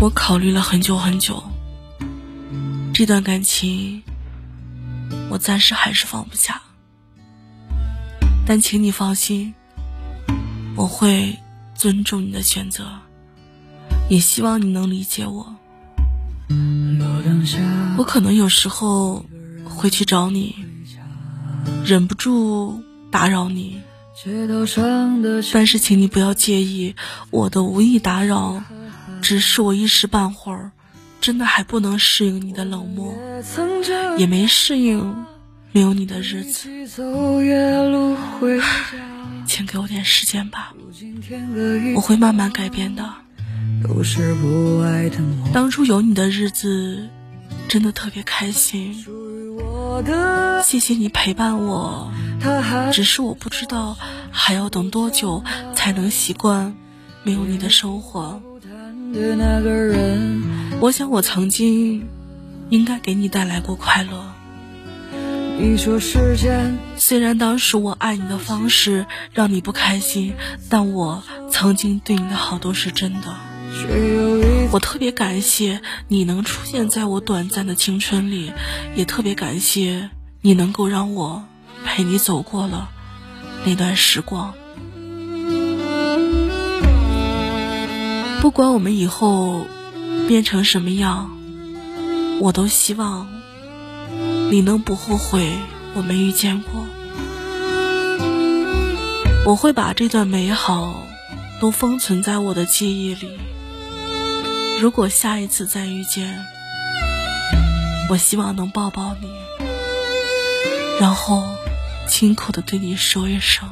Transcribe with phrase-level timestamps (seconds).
[0.00, 1.42] 我考虑了很久很久，
[2.94, 4.00] 这段感情
[5.28, 6.62] 我暂时还是放不下。
[8.46, 9.52] 但请你放心，
[10.76, 11.36] 我会
[11.74, 12.86] 尊重你的选择，
[14.08, 15.56] 也希望你能理解我。
[17.96, 19.26] 我可能有时候
[19.64, 20.54] 会去找你，
[21.84, 22.80] 忍不住
[23.10, 23.80] 打扰你，
[25.52, 26.94] 但是请你不要介意
[27.30, 28.62] 我的无意打扰。
[29.20, 30.72] 只是我一时半会儿，
[31.20, 33.14] 真的还不能适应你的冷漠，
[34.16, 35.24] 也没适应
[35.72, 36.68] 没有你的日子。
[39.46, 40.74] 请给我点时间吧，
[41.94, 43.04] 我会慢慢改变的。
[45.52, 47.08] 当初有你的日子，
[47.68, 49.04] 真的特别开心。
[50.64, 52.12] 谢谢你陪伴我，
[52.92, 53.96] 只是我不知道
[54.30, 55.42] 还要等多久
[55.74, 56.76] 才能习惯
[57.22, 58.40] 没有你的生活。
[60.80, 62.06] 我想，我曾经
[62.70, 64.34] 应该给你带来过快乐。
[66.96, 70.34] 虽然当时我爱你的方式让你不开心，
[70.68, 73.34] 但我曾经对你的好都是真的。
[74.70, 78.52] 我特别感谢你能出现在我短暂的青春里，
[78.94, 80.10] 也特别感谢
[80.42, 81.44] 你能够让我
[81.84, 82.88] 陪你走过了
[83.64, 84.54] 那段时光。
[88.40, 89.66] 不管我们以后
[90.26, 91.30] 变成什么样，
[92.40, 93.28] 我都希望
[94.50, 95.58] 你能不后悔
[95.94, 96.86] 我们遇见过。
[99.44, 101.02] 我会把这段美好
[101.60, 103.38] 都封存在我的记忆里。
[104.80, 106.44] 如果下一次再遇见，
[108.08, 109.28] 我希望能抱抱你，
[111.00, 111.44] 然后
[112.06, 113.68] 亲口的对你说一声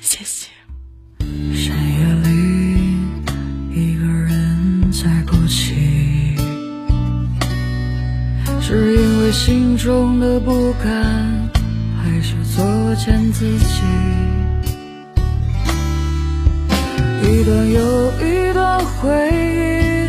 [0.00, 0.48] 谢谢。
[5.48, 6.36] 起
[8.60, 11.50] 是因为心中的不甘，
[11.96, 13.82] 还是作践自己？
[17.22, 17.80] 一段又
[18.20, 20.08] 一段回忆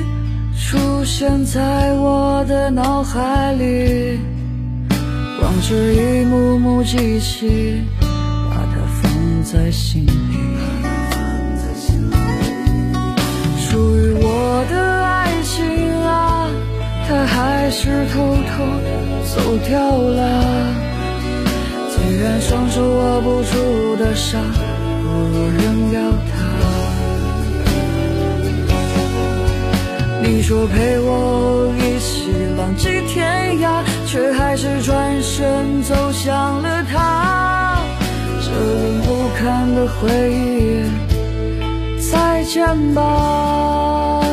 [0.57, 4.19] 出现在我的脑海里，
[5.41, 10.88] 往事一幕幕记起，把它放在心里。
[17.81, 18.65] 是偷偷。
[19.23, 20.19] 走掉了，
[21.89, 24.37] 既然双手握不住的沙，
[25.01, 26.35] 不如扔掉它。
[30.21, 37.77] 你说陪我一起浪迹天涯，却还是转身走向了他。
[38.41, 44.28] 这段不堪的回忆，再见吧。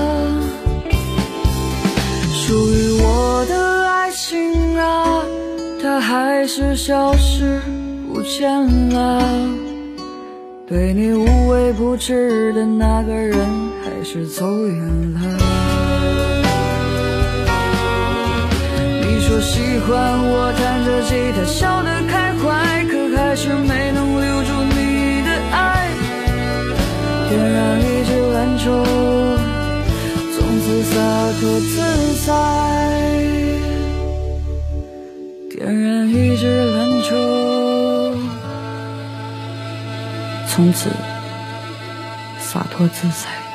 [6.00, 7.60] 还是消失
[8.12, 8.48] 不见
[8.90, 9.22] 了，
[10.68, 13.38] 对你无微不至的那个人
[13.84, 14.76] 还是走远
[15.14, 15.20] 了。
[19.02, 25.88] 你说喜欢我弹着吉他笑得开怀，可还是没能留住你的爱。
[27.28, 28.64] 点燃一支篮球，
[30.32, 30.94] 从此洒
[31.40, 31.74] 脱自
[32.26, 32.34] 在。
[35.66, 37.16] 点燃一支篮球，
[40.49, 40.88] 从此
[42.38, 43.45] 洒脱自在。